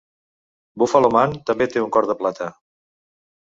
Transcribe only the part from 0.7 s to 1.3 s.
"Buffalo